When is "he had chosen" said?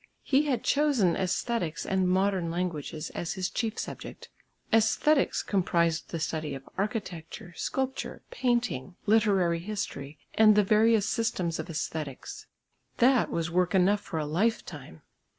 0.23-1.13